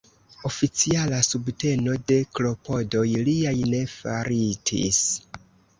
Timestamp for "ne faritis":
3.75-5.07